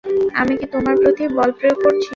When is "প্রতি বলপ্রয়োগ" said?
1.01-1.77